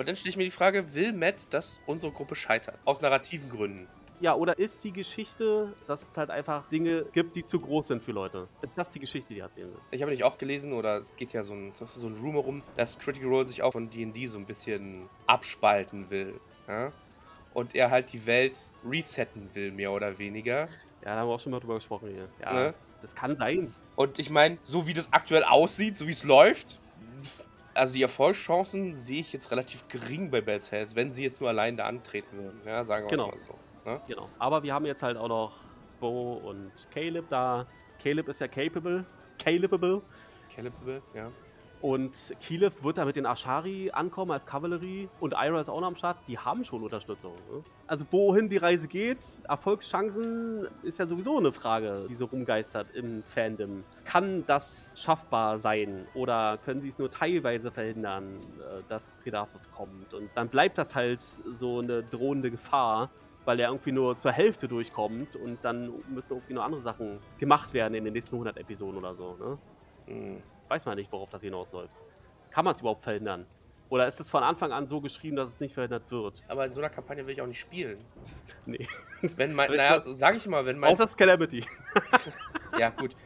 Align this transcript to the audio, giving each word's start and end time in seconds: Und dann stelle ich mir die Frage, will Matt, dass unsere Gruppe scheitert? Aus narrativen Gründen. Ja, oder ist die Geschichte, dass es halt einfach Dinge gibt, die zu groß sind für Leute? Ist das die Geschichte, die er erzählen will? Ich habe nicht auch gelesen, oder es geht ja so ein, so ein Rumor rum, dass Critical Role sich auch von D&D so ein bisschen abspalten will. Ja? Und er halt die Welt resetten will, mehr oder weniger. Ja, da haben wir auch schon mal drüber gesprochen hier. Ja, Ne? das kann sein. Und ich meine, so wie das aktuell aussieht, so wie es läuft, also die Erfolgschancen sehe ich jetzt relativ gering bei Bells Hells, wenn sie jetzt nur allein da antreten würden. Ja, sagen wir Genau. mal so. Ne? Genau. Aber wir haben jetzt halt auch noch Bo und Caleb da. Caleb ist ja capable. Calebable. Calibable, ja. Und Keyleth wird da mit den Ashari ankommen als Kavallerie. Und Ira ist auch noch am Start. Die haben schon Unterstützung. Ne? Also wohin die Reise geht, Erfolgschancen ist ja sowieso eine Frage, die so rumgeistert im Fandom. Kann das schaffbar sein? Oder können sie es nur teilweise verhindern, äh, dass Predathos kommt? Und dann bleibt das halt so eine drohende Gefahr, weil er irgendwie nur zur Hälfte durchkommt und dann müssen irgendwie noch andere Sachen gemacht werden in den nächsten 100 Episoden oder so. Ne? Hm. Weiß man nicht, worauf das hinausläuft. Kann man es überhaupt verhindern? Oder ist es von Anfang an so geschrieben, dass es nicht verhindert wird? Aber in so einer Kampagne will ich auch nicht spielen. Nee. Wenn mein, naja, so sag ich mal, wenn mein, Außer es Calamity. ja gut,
Und 0.00 0.08
dann 0.08 0.16
stelle 0.16 0.30
ich 0.30 0.38
mir 0.38 0.44
die 0.44 0.50
Frage, 0.50 0.94
will 0.94 1.12
Matt, 1.12 1.52
dass 1.52 1.78
unsere 1.84 2.10
Gruppe 2.10 2.34
scheitert? 2.34 2.78
Aus 2.86 3.02
narrativen 3.02 3.50
Gründen. 3.50 3.86
Ja, 4.18 4.34
oder 4.34 4.58
ist 4.58 4.82
die 4.82 4.92
Geschichte, 4.92 5.74
dass 5.86 6.00
es 6.00 6.16
halt 6.16 6.30
einfach 6.30 6.66
Dinge 6.68 7.04
gibt, 7.12 7.36
die 7.36 7.44
zu 7.44 7.60
groß 7.60 7.88
sind 7.88 8.02
für 8.02 8.12
Leute? 8.12 8.48
Ist 8.62 8.78
das 8.78 8.92
die 8.94 8.98
Geschichte, 8.98 9.34
die 9.34 9.40
er 9.40 9.44
erzählen 9.48 9.68
will? 9.70 9.78
Ich 9.90 10.00
habe 10.00 10.10
nicht 10.10 10.24
auch 10.24 10.38
gelesen, 10.38 10.72
oder 10.72 10.96
es 10.96 11.16
geht 11.16 11.34
ja 11.34 11.42
so 11.42 11.52
ein, 11.52 11.74
so 11.78 12.06
ein 12.06 12.16
Rumor 12.16 12.44
rum, 12.44 12.62
dass 12.76 12.98
Critical 12.98 13.28
Role 13.28 13.46
sich 13.46 13.62
auch 13.62 13.72
von 13.72 13.90
D&D 13.90 14.26
so 14.26 14.38
ein 14.38 14.46
bisschen 14.46 15.06
abspalten 15.26 16.08
will. 16.08 16.40
Ja? 16.66 16.92
Und 17.52 17.74
er 17.74 17.90
halt 17.90 18.10
die 18.14 18.24
Welt 18.24 18.58
resetten 18.82 19.50
will, 19.52 19.70
mehr 19.70 19.92
oder 19.92 20.18
weniger. 20.18 20.60
Ja, 21.04 21.14
da 21.14 21.16
haben 21.16 21.28
wir 21.28 21.34
auch 21.34 21.40
schon 21.40 21.52
mal 21.52 21.60
drüber 21.60 21.74
gesprochen 21.74 22.08
hier. 22.08 22.28
Ja, 22.40 22.54
Ne? 22.54 22.74
das 23.02 23.14
kann 23.14 23.36
sein. 23.36 23.74
Und 23.96 24.18
ich 24.18 24.30
meine, 24.30 24.56
so 24.62 24.86
wie 24.86 24.94
das 24.94 25.12
aktuell 25.12 25.44
aussieht, 25.44 25.98
so 25.98 26.06
wie 26.06 26.12
es 26.12 26.24
läuft, 26.24 26.79
also 27.74 27.94
die 27.94 28.02
Erfolgschancen 28.02 28.94
sehe 28.94 29.20
ich 29.20 29.32
jetzt 29.32 29.50
relativ 29.50 29.86
gering 29.88 30.30
bei 30.30 30.40
Bells 30.40 30.70
Hells, 30.72 30.94
wenn 30.94 31.10
sie 31.10 31.22
jetzt 31.22 31.40
nur 31.40 31.50
allein 31.50 31.76
da 31.76 31.86
antreten 31.86 32.36
würden. 32.38 32.60
Ja, 32.64 32.82
sagen 32.84 33.06
wir 33.06 33.10
Genau. 33.10 33.28
mal 33.28 33.36
so. 33.36 33.54
Ne? 33.84 34.00
Genau. 34.06 34.28
Aber 34.38 34.62
wir 34.62 34.74
haben 34.74 34.86
jetzt 34.86 35.02
halt 35.02 35.16
auch 35.16 35.28
noch 35.28 35.52
Bo 36.00 36.34
und 36.34 36.72
Caleb 36.92 37.28
da. 37.28 37.66
Caleb 38.02 38.28
ist 38.28 38.40
ja 38.40 38.48
capable. 38.48 39.04
Calebable. 39.38 40.02
Calibable, 40.54 41.02
ja. 41.14 41.30
Und 41.80 42.34
Keyleth 42.40 42.84
wird 42.84 42.98
da 42.98 43.06
mit 43.06 43.16
den 43.16 43.24
Ashari 43.24 43.90
ankommen 43.90 44.32
als 44.32 44.44
Kavallerie. 44.44 45.08
Und 45.18 45.32
Ira 45.32 45.60
ist 45.60 45.70
auch 45.70 45.80
noch 45.80 45.88
am 45.88 45.96
Start. 45.96 46.18
Die 46.28 46.38
haben 46.38 46.62
schon 46.62 46.82
Unterstützung. 46.82 47.32
Ne? 47.50 47.62
Also 47.86 48.04
wohin 48.10 48.50
die 48.50 48.58
Reise 48.58 48.86
geht, 48.86 49.24
Erfolgschancen 49.48 50.68
ist 50.82 50.98
ja 50.98 51.06
sowieso 51.06 51.38
eine 51.38 51.52
Frage, 51.52 52.04
die 52.08 52.14
so 52.14 52.26
rumgeistert 52.26 52.94
im 52.94 53.22
Fandom. 53.22 53.84
Kann 54.04 54.44
das 54.46 54.92
schaffbar 54.94 55.58
sein? 55.58 56.06
Oder 56.14 56.58
können 56.64 56.82
sie 56.82 56.88
es 56.88 56.98
nur 56.98 57.10
teilweise 57.10 57.70
verhindern, 57.70 58.40
äh, 58.58 58.82
dass 58.88 59.14
Predathos 59.22 59.70
kommt? 59.74 60.12
Und 60.12 60.30
dann 60.34 60.48
bleibt 60.48 60.76
das 60.76 60.94
halt 60.94 61.22
so 61.22 61.78
eine 61.78 62.02
drohende 62.02 62.50
Gefahr, 62.50 63.08
weil 63.46 63.58
er 63.58 63.70
irgendwie 63.70 63.92
nur 63.92 64.18
zur 64.18 64.32
Hälfte 64.32 64.68
durchkommt 64.68 65.34
und 65.34 65.58
dann 65.62 65.92
müssen 66.10 66.34
irgendwie 66.34 66.52
noch 66.52 66.64
andere 66.64 66.82
Sachen 66.82 67.18
gemacht 67.38 67.72
werden 67.72 67.94
in 67.94 68.04
den 68.04 68.12
nächsten 68.12 68.34
100 68.34 68.58
Episoden 68.58 68.98
oder 68.98 69.14
so. 69.14 69.34
Ne? 69.38 69.58
Hm. 70.06 70.42
Weiß 70.70 70.86
man 70.86 70.96
nicht, 70.96 71.12
worauf 71.12 71.28
das 71.30 71.42
hinausläuft. 71.42 71.92
Kann 72.50 72.64
man 72.64 72.74
es 72.74 72.80
überhaupt 72.80 73.02
verhindern? 73.02 73.46
Oder 73.90 74.06
ist 74.06 74.20
es 74.20 74.30
von 74.30 74.44
Anfang 74.44 74.70
an 74.70 74.86
so 74.86 75.00
geschrieben, 75.00 75.36
dass 75.36 75.48
es 75.48 75.58
nicht 75.58 75.74
verhindert 75.74 76.08
wird? 76.10 76.42
Aber 76.46 76.64
in 76.64 76.72
so 76.72 76.80
einer 76.80 76.90
Kampagne 76.90 77.26
will 77.26 77.34
ich 77.34 77.42
auch 77.42 77.46
nicht 77.46 77.58
spielen. 77.58 77.98
Nee. 78.64 78.86
Wenn 79.20 79.52
mein, 79.52 79.70
naja, 79.76 80.00
so 80.00 80.12
sag 80.12 80.36
ich 80.36 80.46
mal, 80.46 80.64
wenn 80.64 80.78
mein, 80.78 80.92
Außer 80.92 81.04
es 81.04 81.16
Calamity. 81.16 81.64
ja 82.78 82.90
gut, 82.90 83.16